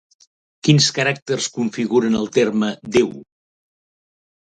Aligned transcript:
Quins 0.67 0.85
caràcters 0.99 1.49
configuren 1.57 2.17
el 2.21 2.25
terme 2.39 2.71
Déu? 2.97 3.13